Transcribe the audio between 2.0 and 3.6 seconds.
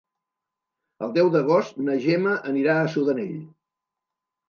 Gemma anirà a Sudanell.